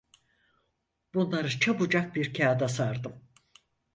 [1.13, 3.21] Bunları çabucak bir kâğıda sardım.